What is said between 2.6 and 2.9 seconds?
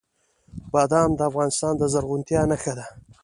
ده.